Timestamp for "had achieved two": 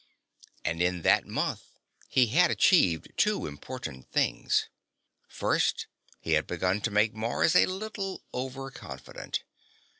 2.25-3.45